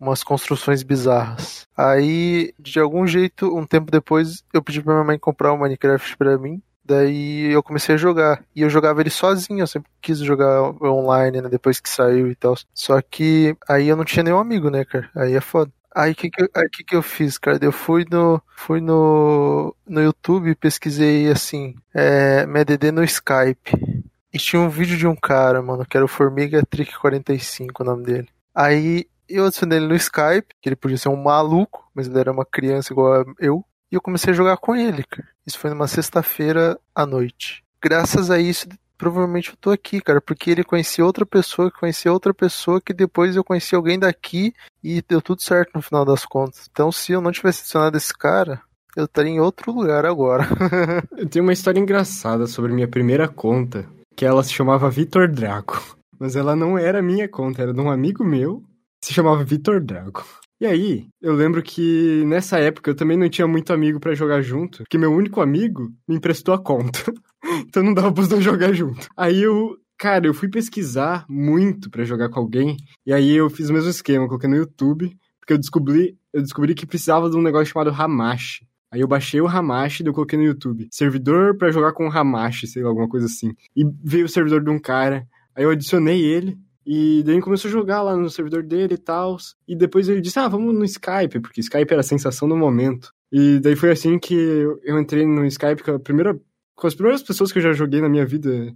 umas 0.00 0.24
construções 0.24 0.82
bizarras. 0.82 1.66
Aí, 1.76 2.54
de 2.58 2.80
algum 2.80 3.06
jeito, 3.06 3.56
um 3.56 3.66
tempo 3.66 3.90
depois, 3.90 4.42
eu 4.52 4.62
pedi 4.62 4.82
pra 4.82 4.94
minha 4.94 5.04
mãe 5.04 5.18
comprar 5.18 5.52
o 5.52 5.58
Minecraft 5.58 6.16
pra 6.16 6.38
mim. 6.38 6.62
Daí 6.84 7.52
eu 7.52 7.62
comecei 7.62 7.94
a 7.94 7.98
jogar. 7.98 8.42
E 8.54 8.62
eu 8.62 8.70
jogava 8.70 9.00
ele 9.00 9.10
sozinho, 9.10 9.60
eu 9.60 9.66
sempre 9.66 9.90
quis 10.00 10.18
jogar 10.18 10.62
online, 10.82 11.40
né? 11.40 11.48
Depois 11.48 11.80
que 11.80 11.88
saiu 11.88 12.30
e 12.30 12.34
tal. 12.34 12.56
Só 12.74 13.00
que 13.00 13.56
aí 13.68 13.88
eu 13.88 13.96
não 13.96 14.04
tinha 14.04 14.22
nenhum 14.22 14.38
amigo, 14.38 14.70
né, 14.70 14.84
cara? 14.84 15.08
Aí 15.14 15.34
é 15.34 15.40
foda. 15.40 15.70
Aí 15.94 16.12
o 16.12 16.14
que, 16.14 16.30
que, 16.30 16.42
aí, 16.54 16.68
que, 16.70 16.84
que 16.84 16.96
eu 16.96 17.02
fiz, 17.02 17.36
cara? 17.36 17.58
Eu 17.60 17.72
fui 17.72 18.06
no, 18.10 18.40
fui 18.56 18.80
no, 18.80 19.74
no 19.86 20.02
YouTube 20.02 20.54
pesquisei 20.54 21.30
assim, 21.30 21.74
é, 21.94 22.46
MDD 22.46 22.90
no 22.90 23.04
Skype. 23.04 24.02
E 24.32 24.38
tinha 24.38 24.62
um 24.62 24.70
vídeo 24.70 24.96
de 24.96 25.06
um 25.06 25.14
cara, 25.14 25.60
mano, 25.60 25.84
que 25.84 25.94
era 25.94 26.04
o 26.04 26.08
Formiga 26.08 26.64
Trick 26.64 26.98
45, 26.98 27.82
o 27.82 27.86
nome 27.86 28.04
dele. 28.04 28.28
Aí 28.54 29.06
eu 29.28 29.44
adicionei 29.44 29.78
ele 29.78 29.88
no 29.88 29.94
Skype, 29.94 30.54
que 30.60 30.68
ele 30.68 30.76
podia 30.76 30.96
ser 30.96 31.10
um 31.10 31.22
maluco, 31.22 31.86
mas 31.94 32.06
ele 32.06 32.18
era 32.18 32.32
uma 32.32 32.44
criança 32.44 32.92
igual 32.92 33.26
eu. 33.38 33.62
E 33.92 33.94
eu 33.94 34.00
comecei 34.00 34.32
a 34.32 34.36
jogar 34.36 34.56
com 34.56 34.74
ele, 34.74 35.04
cara. 35.04 35.28
Isso 35.46 35.58
foi 35.58 35.68
numa 35.68 35.86
sexta-feira 35.86 36.78
à 36.94 37.04
noite. 37.04 37.62
Graças 37.82 38.30
a 38.30 38.40
isso, 38.40 38.66
provavelmente 38.96 39.50
eu 39.50 39.56
tô 39.60 39.70
aqui, 39.70 40.00
cara, 40.00 40.18
porque 40.18 40.50
ele 40.50 40.64
conhecia 40.64 41.04
outra 41.04 41.26
pessoa, 41.26 41.70
que 41.70 41.78
conhecia 41.78 42.10
outra 42.10 42.32
pessoa, 42.32 42.80
que 42.80 42.94
depois 42.94 43.36
eu 43.36 43.44
conheci 43.44 43.74
alguém 43.74 43.98
daqui 43.98 44.54
e 44.82 45.02
deu 45.06 45.20
tudo 45.20 45.42
certo 45.42 45.72
no 45.74 45.82
final 45.82 46.06
das 46.06 46.24
contas. 46.24 46.68
Então, 46.70 46.90
se 46.90 47.12
eu 47.12 47.20
não 47.20 47.30
tivesse 47.30 47.60
adicionado 47.60 47.96
esse 47.98 48.14
cara, 48.14 48.62
eu 48.96 49.04
estaria 49.04 49.32
em 49.32 49.40
outro 49.40 49.72
lugar 49.72 50.06
agora. 50.06 50.46
eu 51.18 51.28
tenho 51.28 51.44
uma 51.44 51.52
história 51.52 51.80
engraçada 51.80 52.46
sobre 52.46 52.72
minha 52.72 52.88
primeira 52.88 53.28
conta, 53.28 53.86
que 54.16 54.24
ela 54.24 54.42
se 54.42 54.52
chamava 54.52 54.88
Vitor 54.88 55.28
Draco. 55.28 55.98
Mas 56.18 56.34
ela 56.34 56.56
não 56.56 56.78
era 56.78 57.02
minha 57.02 57.28
conta, 57.28 57.60
era 57.60 57.74
de 57.74 57.80
um 57.80 57.90
amigo 57.90 58.24
meu, 58.24 58.62
se 59.04 59.12
chamava 59.12 59.44
Vitor 59.44 59.80
Draco. 59.80 60.24
E 60.62 60.66
aí, 60.66 61.08
eu 61.20 61.34
lembro 61.34 61.60
que 61.60 62.22
nessa 62.24 62.56
época 62.56 62.88
eu 62.88 62.94
também 62.94 63.16
não 63.16 63.28
tinha 63.28 63.48
muito 63.48 63.72
amigo 63.72 63.98
para 63.98 64.14
jogar 64.14 64.42
junto, 64.42 64.84
porque 64.84 64.96
meu 64.96 65.12
único 65.12 65.40
amigo 65.40 65.92
me 66.06 66.14
emprestou 66.14 66.54
a 66.54 66.58
conta. 66.62 67.00
então 67.66 67.82
não 67.82 67.92
dava 67.92 68.12
pros 68.12 68.28
dois 68.28 68.44
jogar 68.44 68.72
junto. 68.72 69.08
Aí 69.16 69.42
eu, 69.42 69.76
cara, 69.98 70.24
eu 70.24 70.32
fui 70.32 70.48
pesquisar 70.48 71.26
muito 71.28 71.90
para 71.90 72.04
jogar 72.04 72.28
com 72.28 72.38
alguém, 72.38 72.76
e 73.04 73.12
aí 73.12 73.34
eu 73.34 73.50
fiz 73.50 73.70
o 73.70 73.72
mesmo 73.72 73.90
esquema, 73.90 74.28
coloquei 74.28 74.48
no 74.48 74.54
YouTube, 74.54 75.12
porque 75.40 75.52
eu 75.52 75.58
descobri, 75.58 76.16
eu 76.32 76.40
descobri 76.40 76.76
que 76.76 76.86
precisava 76.86 77.28
de 77.28 77.36
um 77.36 77.42
negócio 77.42 77.72
chamado 77.72 77.90
Hamashi. 77.90 78.64
Aí 78.88 79.00
eu 79.00 79.08
baixei 79.08 79.40
o 79.40 79.48
Hamashi 79.48 80.04
e 80.04 80.06
eu 80.06 80.12
coloquei 80.12 80.38
no 80.38 80.44
YouTube. 80.44 80.86
Servidor 80.92 81.56
para 81.56 81.72
jogar 81.72 81.92
com 81.92 82.08
Hamashi, 82.08 82.68
sei 82.68 82.84
lá, 82.84 82.90
alguma 82.90 83.08
coisa 83.08 83.26
assim. 83.26 83.52
E 83.74 83.82
veio 84.04 84.26
o 84.26 84.28
servidor 84.28 84.62
de 84.62 84.70
um 84.70 84.78
cara. 84.78 85.26
Aí 85.56 85.64
eu 85.64 85.70
adicionei 85.70 86.20
ele, 86.24 86.56
e 86.84 87.22
daí 87.24 87.40
começou 87.40 87.68
a 87.68 87.72
jogar 87.72 88.02
lá 88.02 88.16
no 88.16 88.30
servidor 88.30 88.62
dele 88.62 88.94
e 88.94 88.98
tal. 88.98 89.36
E 89.66 89.76
depois 89.76 90.08
ele 90.08 90.20
disse: 90.20 90.38
Ah, 90.38 90.48
vamos 90.48 90.74
no 90.74 90.84
Skype, 90.84 91.40
porque 91.40 91.60
Skype 91.60 91.90
era 91.90 92.00
a 92.00 92.04
sensação 92.04 92.48
do 92.48 92.56
momento. 92.56 93.12
E 93.30 93.60
daí 93.60 93.76
foi 93.76 93.90
assim 93.90 94.18
que 94.18 94.34
eu 94.34 94.98
entrei 94.98 95.26
no 95.26 95.44
Skype 95.46 95.82
com 95.82 95.92
a 95.92 95.98
primeira. 95.98 96.38
Com 96.74 96.86
as 96.86 96.94
primeiras 96.94 97.22
pessoas 97.22 97.52
que 97.52 97.58
eu 97.58 97.62
já 97.62 97.72
joguei 97.72 98.00
na 98.00 98.08
minha 98.08 98.26
vida. 98.26 98.74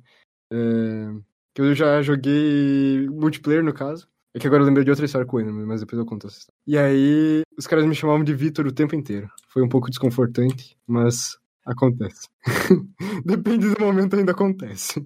É, 0.53 1.13
que 1.55 1.63
eu 1.63 1.75
já 1.75 2.03
joguei 2.03 3.09
multiplayer, 3.11 3.65
no 3.65 3.73
caso. 3.73 4.09
É 4.35 4.39
que 4.39 4.47
agora 4.47 4.63
eu 4.63 4.67
lembrei 4.67 4.85
de 4.85 4.91
outra 4.91 5.07
história 5.07 5.27
com 5.27 5.41
ele, 5.41 5.51
mas 5.51 5.81
depois 5.81 5.99
eu 5.99 6.05
conto 6.05 6.27
essa 6.27 6.39
história. 6.39 6.59
E 6.67 6.77
aí, 6.77 7.43
os 7.57 7.67
caras 7.67 7.87
me 7.87 7.95
chamavam 7.95 8.23
de 8.23 8.35
Vitor 8.35 8.67
o 8.67 8.73
tempo 8.73 8.95
inteiro. 8.95 9.31
Foi 9.49 9.63
um 9.63 9.69
pouco 9.69 9.89
desconfortante, 9.89 10.77
mas 10.87 11.39
acontece. 11.65 12.29
Depende 13.25 13.71
do 13.71 13.81
momento, 13.81 14.15
ainda 14.15 14.33
acontece. 14.33 15.03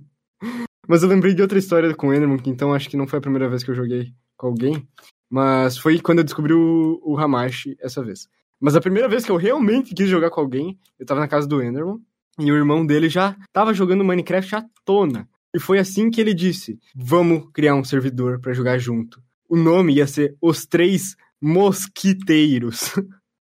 Mas 0.90 1.04
eu 1.04 1.08
lembrei 1.08 1.32
de 1.32 1.40
outra 1.40 1.56
história 1.56 1.94
com 1.94 2.08
o 2.08 2.12
Enderman, 2.12 2.36
que 2.36 2.50
então 2.50 2.74
acho 2.74 2.90
que 2.90 2.96
não 2.96 3.06
foi 3.06 3.20
a 3.20 3.22
primeira 3.22 3.48
vez 3.48 3.62
que 3.62 3.70
eu 3.70 3.76
joguei 3.76 4.12
com 4.36 4.48
alguém. 4.48 4.88
Mas 5.30 5.78
foi 5.78 6.00
quando 6.00 6.18
eu 6.18 6.24
descobri 6.24 6.52
o, 6.52 7.00
o 7.04 7.16
Hamashi 7.16 7.76
essa 7.80 8.02
vez. 8.02 8.26
Mas 8.58 8.74
a 8.74 8.80
primeira 8.80 9.08
vez 9.08 9.24
que 9.24 9.30
eu 9.30 9.36
realmente 9.36 9.94
quis 9.94 10.08
jogar 10.08 10.30
com 10.30 10.40
alguém, 10.40 10.76
eu 10.98 11.06
tava 11.06 11.20
na 11.20 11.28
casa 11.28 11.46
do 11.46 11.62
Enderman. 11.62 12.00
E 12.40 12.50
o 12.50 12.56
irmão 12.56 12.84
dele 12.84 13.08
já 13.08 13.36
tava 13.52 13.72
jogando 13.72 14.02
Minecraft 14.02 14.56
à 14.56 14.64
tona. 14.84 15.28
E 15.54 15.60
foi 15.60 15.78
assim 15.78 16.10
que 16.10 16.20
ele 16.20 16.34
disse: 16.34 16.76
Vamos 16.92 17.48
criar 17.52 17.76
um 17.76 17.84
servidor 17.84 18.40
para 18.40 18.52
jogar 18.52 18.76
junto. 18.76 19.22
O 19.48 19.56
nome 19.56 19.94
ia 19.94 20.08
ser 20.08 20.36
Os 20.42 20.66
Três 20.66 21.14
Mosquiteiros. 21.40 22.96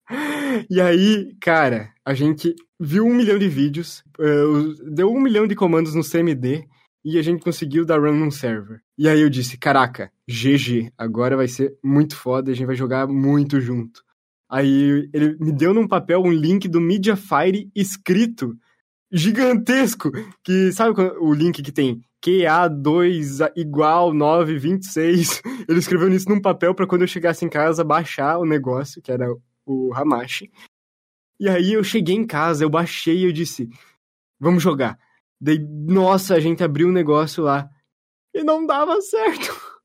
e 0.72 0.80
aí, 0.80 1.36
cara, 1.42 1.90
a 2.06 2.14
gente 2.14 2.56
viu 2.80 3.06
um 3.06 3.14
milhão 3.14 3.38
de 3.38 3.50
vídeos, 3.50 4.06
uh, 4.18 4.90
deu 4.90 5.12
um 5.12 5.20
milhão 5.20 5.46
de 5.46 5.54
comandos 5.54 5.94
no 5.94 6.02
CMD 6.02 6.66
e 7.06 7.20
a 7.20 7.22
gente 7.22 7.44
conseguiu 7.44 7.86
dar 7.86 8.00
run 8.00 8.18
num 8.18 8.32
server. 8.32 8.82
E 8.98 9.08
aí 9.08 9.22
eu 9.22 9.30
disse, 9.30 9.60
caraca, 9.60 10.12
GG, 10.28 10.92
agora 10.98 11.38
vai 11.38 11.48
ser 11.48 11.78
muito 11.84 12.16
foda, 12.16 12.50
a 12.50 12.56
gente 12.56 12.66
vai 12.66 12.76
jogar 12.76 13.08
muito 13.08 13.62
junto. 13.62 14.04
Aí 14.50 15.08
ele 15.14 15.38
me 15.40 15.52
deu 15.52 15.72
num 15.72 15.88
papel 15.88 16.20
um 16.24 16.32
link 16.32 16.68
do 16.68 16.82
Mediafire 16.82 17.70
escrito, 17.76 18.58
gigantesco, 19.12 20.12
que 20.44 20.72
sabe 20.72 21.00
o 21.20 21.32
link 21.32 21.62
que 21.62 21.72
tem 21.72 22.02
QA2 22.26 23.52
igual 23.56 24.12
926? 24.12 25.44
Ele 25.70 25.80
escreveu 25.80 26.12
isso 26.12 26.28
num 26.28 26.42
papel 26.42 26.74
para 26.74 26.88
quando 26.88 27.04
eu 27.04 27.08
chegasse 27.08 27.46
em 27.46 27.50
casa 27.50 27.84
baixar 27.84 28.40
o 28.40 28.46
negócio, 28.46 29.02
que 29.02 29.12
era 29.12 29.28
o 29.66 29.94
Hamashi. 29.94 30.52
E 31.40 31.48
aí 31.48 31.74
eu 31.74 31.84
cheguei 31.84 32.16
em 32.16 32.26
casa, 32.26 32.64
eu 32.64 32.70
baixei 32.70 33.20
e 33.20 33.26
eu 33.26 33.32
disse, 33.32 33.70
vamos 34.40 34.64
jogar. 34.64 34.98
Daí, 35.40 35.60
nossa, 35.60 36.36
a 36.36 36.40
gente 36.40 36.64
abriu 36.64 36.88
um 36.88 36.92
negócio 36.92 37.44
lá 37.44 37.70
e 38.34 38.44
não 38.44 38.66
dava 38.66 39.02
certo. 39.02 39.76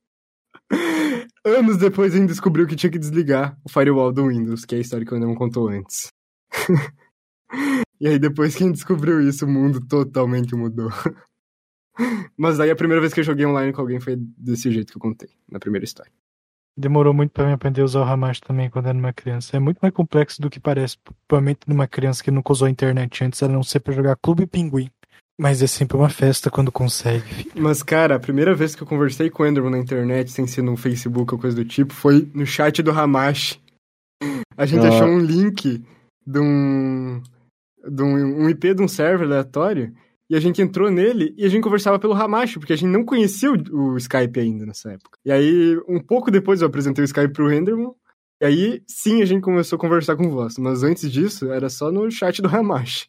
Anos 1.45 1.79
depois 1.79 2.15
a 2.15 2.19
gente 2.19 2.29
descobriu 2.29 2.67
que 2.67 2.77
tinha 2.77 2.91
que 2.91 2.99
desligar 2.99 3.59
o 3.65 3.69
firewall 3.69 4.13
do 4.13 4.29
Windows, 4.29 4.65
que 4.65 4.75
é 4.75 4.79
a 4.79 4.81
história 4.81 5.07
que 5.07 5.13
eu 5.13 5.21
não 5.21 5.35
contou 5.35 5.69
antes. 5.69 6.09
E 8.01 8.09
aí 8.09 8.19
depois 8.19 8.57
que 8.57 8.63
a 8.63 8.67
gente 8.67 8.77
descobriu 8.77 9.21
isso, 9.21 9.45
o 9.45 9.49
mundo 9.49 9.87
totalmente 9.87 10.55
mudou. 10.55 10.89
Mas 12.37 12.57
daí 12.57 12.71
a 12.71 12.77
primeira 12.77 13.01
vez 13.01 13.13
que 13.13 13.21
eu 13.21 13.25
joguei 13.25 13.45
online 13.45 13.75
com 13.75 13.81
alguém 13.83 14.01
foi 14.01 14.17
desse 14.17 14.71
jeito 14.71 14.91
que 14.91 14.97
eu 14.97 15.03
contei, 15.03 15.29
na 15.51 15.59
primeira 15.59 15.85
história. 15.85 16.11
Demorou 16.75 17.13
muito 17.13 17.33
pra 17.33 17.45
mim 17.45 17.53
aprender 17.53 17.83
a 17.83 17.85
usar 17.85 18.01
o 18.01 18.05
Hamashi 18.05 18.41
também 18.41 18.71
quando 18.71 18.87
era 18.87 18.97
uma 18.97 19.13
criança. 19.13 19.55
É 19.55 19.61
muito 19.61 19.79
mais 19.83 19.93
complexo 19.93 20.41
do 20.41 20.49
que 20.49 20.59
parece. 20.59 20.97
Provavelmente 21.29 21.61
numa 21.67 21.87
criança 21.87 22.25
que 22.25 22.31
nunca 22.31 22.53
usou 22.53 22.67
a 22.67 22.71
internet 22.71 23.23
antes, 23.23 23.43
a 23.43 23.49
não 23.49 23.63
ser 23.63 23.81
pra 23.81 23.93
jogar 23.93 24.17
Clube 24.17 24.47
Pinguim. 24.47 24.91
Mas 25.41 25.63
é 25.63 25.67
sempre 25.67 25.97
uma 25.97 26.11
festa 26.11 26.51
quando 26.51 26.71
consegue. 26.71 27.25
filho. 27.25 27.53
Mas, 27.57 27.83
cara, 27.83 28.17
a 28.17 28.21
primeira 28.21 28.55
vez 28.55 28.75
que 28.75 28.83
eu 28.83 28.87
conversei 28.87 29.31
com 29.31 29.43
o 29.43 29.47
Enderman 29.47 29.71
na 29.71 29.79
internet, 29.79 30.31
sem 30.31 30.47
ser 30.47 30.61
no 30.61 30.77
Facebook 30.77 31.33
ou 31.33 31.41
coisa 31.41 31.57
do 31.57 31.65
tipo, 31.65 31.95
foi 31.95 32.29
no 32.35 32.45
chat 32.45 32.83
do 32.83 32.91
Hamashi. 32.91 33.59
A 34.57 34.67
gente 34.67 34.85
Ah. 34.85 34.89
achou 34.91 35.09
um 35.09 35.19
link 35.19 35.83
de 36.27 36.39
um, 36.39 37.23
de 37.89 38.03
um, 38.03 38.43
um 38.45 38.49
IP 38.51 38.75
de 38.75 38.83
um 38.83 38.89
server 38.89 39.27
aleatório 39.27 39.95
e 40.29 40.37
a 40.37 40.41
gente 40.41 40.61
entrou 40.61 40.91
nele 40.91 41.35
e 41.39 41.47
a 41.47 41.49
gente 41.49 41.63
conversava 41.63 41.99
pelo 41.99 42.13
Hamashi, 42.13 42.59
porque 42.59 42.75
a 42.75 42.77
gente 42.77 42.91
não 42.91 43.03
conhecia 43.05 43.51
o, 43.51 43.55
o 43.73 43.97
Skype 43.97 44.39
ainda 44.39 44.67
nessa 44.67 44.93
época. 44.93 45.19
E 45.25 45.33
aí, 45.33 45.79
um 45.89 45.99
pouco 45.99 46.31
depois 46.31 46.61
eu 46.61 46.69
apresentei 46.69 47.03
o 47.03 47.07
Skype 47.07 47.33
pro 47.33 47.51
Enderman, 47.51 47.93
e 48.43 48.45
aí 48.45 48.83
sim 48.87 49.23
a 49.23 49.25
gente 49.25 49.41
começou 49.43 49.77
a 49.77 49.81
conversar 49.81 50.17
com 50.17 50.29
voz. 50.29 50.59
Mas 50.59 50.83
antes 50.83 51.11
disso, 51.11 51.51
era 51.51 51.71
só 51.71 51.91
no 51.91 52.11
chat 52.11 52.43
do 52.43 52.49
Hamashi. 52.49 53.09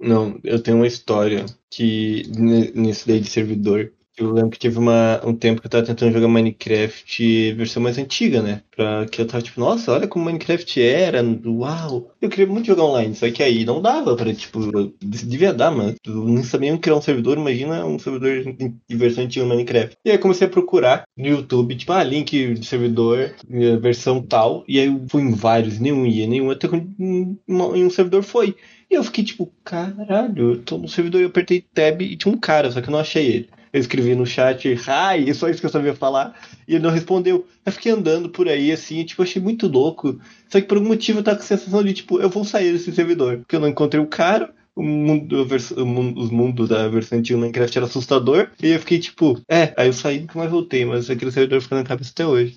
Não, 0.00 0.38
eu 0.42 0.62
tenho 0.62 0.78
uma 0.78 0.86
história 0.86 1.44
que 1.70 2.22
ne- 2.36 2.70
nesse 2.74 3.06
daí 3.06 3.20
de 3.20 3.28
servidor. 3.28 3.92
Eu 4.16 4.32
lembro 4.32 4.50
que 4.50 4.58
teve 4.58 4.78
uma, 4.78 5.20
um 5.24 5.34
tempo 5.34 5.60
que 5.62 5.66
eu 5.66 5.70
tava 5.70 5.86
tentando 5.86 6.12
jogar 6.12 6.28
Minecraft 6.28 7.54
versão 7.54 7.82
mais 7.82 7.96
antiga, 7.96 8.42
né? 8.42 8.62
Pra 8.70 9.06
que 9.06 9.20
eu 9.22 9.26
tava 9.26 9.42
tipo, 9.42 9.58
nossa, 9.60 9.92
olha 9.92 10.06
como 10.06 10.26
Minecraft 10.26 10.82
era, 10.82 11.22
uau. 11.46 12.10
Eu 12.20 12.28
queria 12.28 12.46
muito 12.46 12.66
jogar 12.66 12.84
online, 12.84 13.14
só 13.14 13.30
que 13.30 13.42
aí 13.42 13.64
não 13.64 13.80
dava 13.80 14.14
pra, 14.16 14.34
tipo, 14.34 14.60
devia 15.00 15.54
dar, 15.54 15.70
mas 15.70 15.94
não 16.06 16.42
sabia 16.44 16.76
criar 16.78 16.96
um 16.96 17.00
servidor, 17.02 17.38
imagina 17.38 17.86
um 17.86 17.98
servidor 17.98 18.42
de 18.88 18.96
versão 18.96 19.24
antiga 19.24 19.46
Minecraft. 19.46 19.96
E 20.04 20.10
aí 20.10 20.18
comecei 20.18 20.46
a 20.46 20.50
procurar 20.50 21.04
no 21.16 21.26
YouTube, 21.26 21.74
tipo, 21.76 21.92
ah, 21.92 22.02
link 22.04 22.54
de 22.54 22.66
servidor, 22.66 23.34
eh, 23.50 23.76
versão 23.78 24.20
tal, 24.22 24.64
e 24.68 24.78
aí 24.78 24.86
eu 24.86 25.02
fui 25.08 25.22
em 25.22 25.32
vários, 25.32 25.78
nenhum 25.78 26.04
ia, 26.04 26.26
nenhum, 26.26 26.50
até 26.50 26.68
que 26.68 26.76
em 26.76 27.84
um 27.84 27.90
servidor 27.90 28.22
foi. 28.22 28.54
E 28.90 28.94
eu 28.94 29.04
fiquei 29.04 29.22
tipo, 29.24 29.52
caralho, 29.64 30.54
eu 30.54 30.62
tô 30.62 30.76
no 30.76 30.88
servidor 30.88 31.20
e 31.20 31.24
eu 31.24 31.28
apertei 31.28 31.60
tab 31.62 32.02
e 32.02 32.16
tinha 32.16 32.34
um 32.34 32.38
cara, 32.38 32.70
só 32.70 32.80
que 32.80 32.88
eu 32.88 32.92
não 32.92 32.98
achei 32.98 33.26
ele. 33.26 33.50
Eu 33.72 33.80
escrevi 33.80 34.16
no 34.16 34.26
chat, 34.26 34.68
é 34.68 35.32
só 35.32 35.48
isso 35.48 35.60
que 35.60 35.66
eu 35.66 35.70
sabia 35.70 35.94
falar, 35.94 36.36
e 36.66 36.74
ele 36.74 36.82
não 36.82 36.90
respondeu. 36.90 37.46
Eu 37.64 37.70
fiquei 37.72 37.92
andando 37.92 38.28
por 38.28 38.48
aí, 38.48 38.72
assim, 38.72 39.04
tipo, 39.04 39.22
achei 39.22 39.40
muito 39.40 39.68
louco. 39.68 40.18
Só 40.48 40.60
que 40.60 40.66
por 40.66 40.76
algum 40.76 40.88
motivo 40.88 41.20
eu 41.20 41.22
tava 41.22 41.36
com 41.36 41.44
a 41.44 41.46
sensação 41.46 41.84
de, 41.84 41.92
tipo, 41.94 42.20
eu 42.20 42.28
vou 42.28 42.44
sair 42.44 42.72
desse 42.72 42.90
servidor. 42.92 43.38
Porque 43.38 43.54
eu 43.54 43.60
não 43.60 43.68
encontrei 43.68 44.02
o 44.02 44.08
cara, 44.08 44.52
o 44.74 44.82
mundo, 44.82 45.46
o 45.76 45.86
mundo- 45.86 46.20
os 46.20 46.30
mundos 46.30 46.68
da 46.68 46.88
versão 46.88 47.18
antiga 47.20 47.36
do 47.38 47.40
Minecraft 47.42 47.78
era 47.78 47.86
assustador, 47.86 48.50
e 48.60 48.70
eu 48.70 48.80
fiquei 48.80 48.98
tipo, 48.98 49.40
é, 49.48 49.72
aí 49.76 49.86
eu 49.88 49.92
saí 49.92 50.16
e 50.16 50.20
nunca 50.22 50.36
mais 50.36 50.50
voltei, 50.50 50.84
mas 50.84 51.08
aquele 51.08 51.30
servidor 51.30 51.60
fica 51.62 51.76
na 51.76 51.84
cabeça 51.84 52.10
até 52.10 52.26
hoje. 52.26 52.56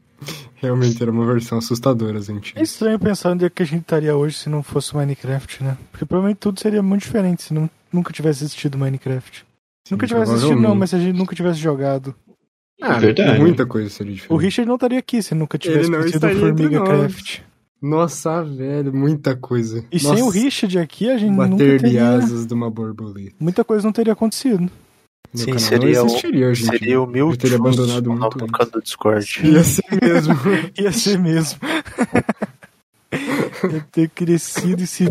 Realmente 0.56 1.02
era 1.02 1.10
uma 1.10 1.26
versão 1.26 1.58
assustadora, 1.58 2.20
gente. 2.20 2.52
É 2.56 2.62
estranho 2.62 2.98
pensar 2.98 3.32
onde 3.32 3.44
é 3.44 3.50
que 3.50 3.62
a 3.62 3.66
gente 3.66 3.82
estaria 3.82 4.16
hoje 4.16 4.38
se 4.38 4.48
não 4.48 4.62
fosse 4.62 4.94
o 4.94 4.96
Minecraft, 4.96 5.62
né? 5.62 5.76
Porque 5.90 6.04
provavelmente 6.04 6.38
tudo 6.38 6.60
seria 6.60 6.82
muito 6.82 7.02
diferente 7.02 7.42
se 7.42 7.54
não, 7.54 7.68
nunca 7.92 8.12
tivesse 8.12 8.44
existido 8.44 8.78
Minecraft. 8.78 9.44
nunca 9.90 10.06
tivesse 10.06 10.32
existido, 10.32 10.60
não, 10.60 10.74
mas 10.74 10.90
se 10.90 10.96
a 10.96 10.98
gente 10.98 11.16
nunca 11.16 11.34
tivesse 11.34 11.58
jogado. 11.60 12.14
Ah, 12.80 12.98
Verdade. 12.98 13.40
muita 13.40 13.64
coisa 13.64 13.88
seria 13.88 14.12
diferente. 14.14 14.32
O 14.32 14.36
Richard 14.36 14.68
não 14.68 14.74
estaria 14.74 14.98
aqui 14.98 15.22
se 15.22 15.34
nunca 15.34 15.56
tivesse 15.56 15.80
Ele 15.80 15.90
não 15.90 15.98
conhecido 16.00 16.26
o 16.26 16.30
estaria 16.30 16.48
entre 16.50 16.68
Formiga. 16.68 16.84
Craft. 16.84 17.40
Nossa, 17.80 18.42
velho, 18.42 18.92
muita 18.92 19.36
coisa. 19.36 19.84
E 19.92 20.02
Nossa, 20.02 20.14
sem 20.14 20.22
o 20.22 20.28
Richard 20.28 20.78
aqui, 20.78 21.10
a 21.10 21.18
gente 21.18 21.30
nunca 21.30 21.48
Bater 21.48 21.76
de 21.78 21.84
teria... 21.84 22.08
asas 22.08 22.46
de 22.46 22.54
uma 22.54 22.70
borboleta. 22.70 23.36
Muita 23.38 23.62
coisa 23.64 23.84
não 23.86 23.92
teria 23.92 24.12
acontecido. 24.12 24.70
Meu 25.34 25.44
Sim, 25.44 25.46
canal 25.46 25.58
seria 25.60 25.94
não 25.98 26.02
o- 26.02 26.06
existiria 26.06 26.48
hoje 26.48 26.62
em 26.62 26.66
Seria 26.66 27.00
o 27.02 27.06
Mil 27.06 27.30
Eu 27.30 27.36
teria 27.36 27.56
abandonado 27.56 28.06
o 28.06 28.10
muito 28.10 28.38
nome 28.38 28.46
do 28.52 28.58
canto 28.58 28.72
do 28.72 28.82
Discord. 28.82 29.26
Ia 29.46 29.64
ser 29.64 29.84
mesmo. 30.02 30.34
Ia 30.78 30.92
ser 30.92 31.18
mesmo. 31.18 31.58
Ia 33.72 33.86
ter 33.92 34.08
crescido 34.10 34.82
e 34.82 34.86
se, 34.86 35.04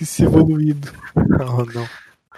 e 0.00 0.06
se 0.06 0.24
evoluído. 0.24 0.88
Não, 1.14 1.64
não. 1.64 1.86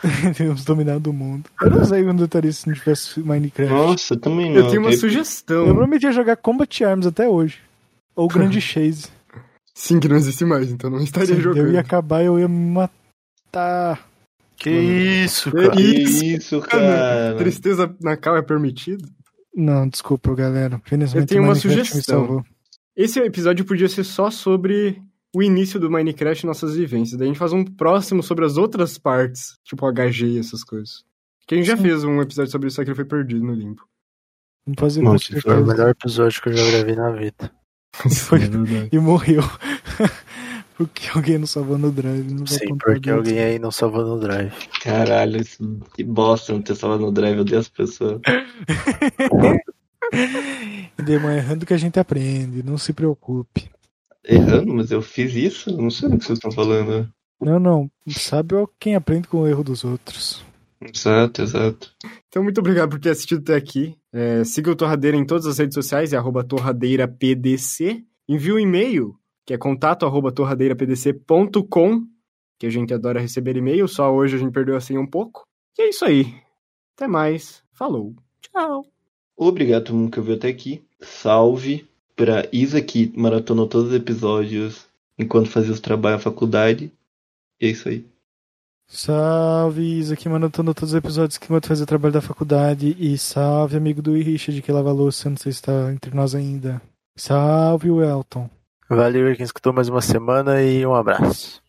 Teríamos 0.35 0.65
dominado 0.65 1.11
o 1.11 1.13
mundo. 1.13 1.49
Eu 1.61 1.71
não 1.71 1.85
sei 1.85 2.05
onde 2.07 2.23
eu 2.23 2.27
estaria 2.27 2.53
se 2.53 2.67
não 2.67 2.75
tivesse 2.75 3.21
Minecraft. 3.21 3.73
Nossa, 3.73 4.17
também 4.17 4.51
não. 4.53 4.57
Eu 4.63 4.69
tenho 4.69 4.81
uma 4.83 4.91
Eu- 4.93 4.99
sugestão. 4.99 5.67
Eu 5.67 5.89
ia 5.99 6.13
jogar 6.13 6.37
Combat 6.37 6.85
Arms 6.85 7.07
até 7.07 7.29
hoje. 7.29 7.59
Ou 8.17 8.27
Grande 8.29 8.59
Chase. 8.63 9.07
Sim, 9.75 10.01
que 10.01 10.09
não 10.09 10.17
existe 10.17 10.45
mais, 10.45 10.71
então 10.71 10.91
não 10.91 11.01
estaria 11.01 11.35
Sim, 11.35 11.41
jogando. 11.41 11.67
eu 11.67 11.73
ia 11.73 11.81
acabar 11.81 12.23
eu 12.23 12.39
ia 12.39 12.47
me 12.49 12.73
matar. 12.73 14.07
Que 14.57 14.71
isso, 14.71 15.51
Que 15.51 15.57
cara. 15.57 15.71
Que 15.73 15.83
Isso, 15.83 16.25
isso, 16.25 16.61
cara. 16.61 16.83
cara. 16.83 17.37
Tristeza 17.37 17.97
na 18.01 18.17
cal 18.17 18.37
é 18.37 18.43
permitido? 18.43 19.09
Não, 19.55 19.89
desculpa, 19.89 20.35
galera. 20.35 20.81
Felizmente 20.85 21.23
Eu 21.23 21.27
tenho 21.27 21.43
uma 21.43 21.55
sugestão. 21.55 22.01
salvou. 22.03 22.45
Esse 22.97 23.19
episódio 23.21 23.65
podia 23.65 23.89
ser 23.89 24.05
só 24.05 24.31
sobre 24.31 25.03
o 25.35 25.43
início 25.43 25.81
do 25.81 25.91
Minecraft 25.91 26.45
e 26.45 26.47
nossas 26.47 26.75
vivências. 26.77 27.19
Daí 27.19 27.27
a 27.27 27.31
gente 27.31 27.39
faz 27.39 27.53
um 27.53 27.65
próximo 27.65 28.23
sobre 28.23 28.45
as 28.45 28.57
outras 28.57 28.99
partes, 28.99 29.57
tipo 29.65 29.87
HG 29.91 30.27
e 30.27 30.39
essas 30.39 30.63
coisas. 30.63 31.05
Que 31.47 31.55
a 31.55 31.59
gente 31.59 31.67
já 31.67 31.77
Sim. 31.77 31.83
fez 31.83 32.05
um 32.05 32.21
episódio 32.21 32.51
sobre 32.53 32.69
isso, 32.69 32.77
só 32.77 32.83
que 32.85 32.91
ele 32.91 32.95
foi 32.97 33.05
perdido 33.05 33.45
no 33.45 33.53
limbo. 33.55 33.83
Vamos 34.67 34.79
fazer 34.79 35.03
Nossa, 35.03 35.41
Foi 35.41 35.61
o 35.61 35.67
melhor 35.67 35.91
episódio 35.91 36.41
que 36.41 36.49
eu 36.51 36.57
já 36.57 36.71
gravei 36.71 36.95
na 36.95 37.11
vida. 37.11 37.51
Foi- 37.95 38.39
É. 38.45 38.89
E 38.93 38.99
morreu. 38.99 39.43
Porque 40.87 41.09
alguém 41.15 41.39
não 41.39 41.47
salvou 41.47 41.79
no 41.79 41.91
drive. 41.91 42.33
Não 42.33 42.47
Sim, 42.47 42.77
porque 42.79 42.95
dentro. 43.01 43.17
alguém 43.17 43.39
aí 43.41 43.59
não 43.59 43.71
salvou 43.71 44.05
no 44.05 44.19
drive. 44.21 44.53
Caralho, 44.83 45.41
isso- 45.41 45.81
que 45.95 46.03
bosta 46.05 46.53
não 46.53 46.63
ter 46.63 46.75
salvado 46.75 47.03
no 47.03 47.13
drive, 47.13 47.37
eu 47.37 47.43
odeio 47.43 47.61
as 47.61 47.69
pessoas. 47.69 48.21
Demon, 51.05 51.31
errando 51.31 51.67
que 51.67 51.75
a 51.75 51.79
gente 51.79 51.99
aprende, 51.99 52.63
não 52.63 52.77
se 52.79 52.93
preocupe. 52.93 53.71
Errando, 54.25 54.73
mas 54.75 54.91
eu 54.91 55.03
fiz 55.03 55.35
isso? 55.35 55.71
Eu 55.71 55.79
não 55.79 55.91
sei 55.91 56.09
do 56.09 56.19
que 56.19 56.25
vocês 56.25 56.39
estão 56.39 56.53
falando. 56.53 57.09
Não, 57.41 57.59
não. 57.59 57.91
Sabe 58.09 58.55
quem 58.79 58.95
aprende 58.95 59.27
com 59.27 59.39
o 59.39 59.49
erro 59.49 59.65
dos 59.65 59.83
outros. 59.85 60.45
Exato, 60.81 61.43
exato. 61.43 61.91
Então, 62.29 62.43
muito 62.43 62.59
obrigado 62.59 62.91
por 62.91 63.01
ter 63.01 63.11
assistido 63.11 63.41
até 63.41 63.57
aqui. 63.57 63.97
É, 64.13 64.45
siga 64.45 64.71
o 64.71 64.77
Torradeira 64.77 65.17
em 65.17 65.25
todas 65.25 65.47
as 65.47 65.59
redes 65.59 65.75
sociais, 65.75 66.13
é 66.13 66.17
arroba 66.17 66.45
torradeirapdc. 66.45 68.05
Envie 68.29 68.53
um 68.53 68.59
e-mail, 68.59 69.15
que 69.45 69.55
é 69.55 69.59
contato 69.59 70.07
arroba 70.07 70.33
torradeirapdc.com, 70.33 72.07
que 72.59 72.67
a 72.67 72.71
gente 72.71 72.95
adora 72.95 73.21
receber 73.21 73.57
e-mail, 73.57 73.89
só 73.89 74.13
hoje 74.13 74.37
a 74.37 74.39
gente 74.39 74.53
perdeu 74.53 74.77
a 74.77 74.81
senha 74.81 75.01
um 75.01 75.07
pouco. 75.07 75.45
E 75.79 75.83
é 75.83 75.89
isso 75.89 76.05
aí. 76.05 76.35
Até 76.97 77.09
mais. 77.09 77.63
Falou. 77.73 78.15
Tchau. 78.41 78.87
Obrigado 79.37 79.83
a 79.83 79.85
todo 79.87 79.97
mundo 79.97 80.11
que 80.11 80.21
ouviu 80.21 80.35
até 80.35 80.49
aqui. 80.49 80.85
Salve 81.01 81.89
pra 82.15 82.49
Isa 82.53 82.81
que 82.81 83.13
maratonou 83.17 83.67
todos 83.67 83.89
os 83.89 83.95
episódios 83.95 84.87
enquanto 85.19 85.51
fazia 85.51 85.73
os 85.73 85.81
trabalhos 85.81 86.19
na 86.19 86.31
faculdade. 86.31 86.93
E 87.61 87.67
é 87.67 87.71
isso 87.71 87.89
aí. 87.89 88.07
Salve, 88.87 89.99
Isa, 89.99 90.15
aqui 90.15 90.29
manotando 90.29 90.75
todos 90.75 90.91
os 90.93 90.99
episódios 90.99 91.39
que 91.39 91.47
enquanto 91.47 91.67
fazia 91.67 91.87
trabalho 91.87 92.13
da 92.13 92.21
faculdade. 92.21 92.95
E 92.99 93.17
salve, 93.17 93.77
amigo 93.77 94.03
do 94.03 94.13
Richard, 94.13 94.61
que 94.61 94.71
lava 94.71 94.91
a 94.91 94.93
louça, 94.93 95.31
não 95.31 95.37
sei 95.37 95.51
se 95.51 95.59
está 95.59 95.91
entre 95.93 96.15
nós 96.15 96.35
ainda. 96.35 96.81
Salve, 97.17 97.91
o 97.91 98.03
Elton. 98.03 98.51
Valeu, 98.95 99.35
quem 99.35 99.43
escutou 99.43 99.73
mais 99.73 99.89
uma 99.89 100.03
semana 100.03 100.63
e 100.63 100.85
um 100.85 100.95
abraço. 100.95 101.63